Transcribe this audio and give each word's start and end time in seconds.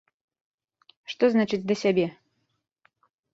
Што 1.13 1.29
значыць 1.33 1.61
да 1.73 1.79
сябе? 1.83 2.07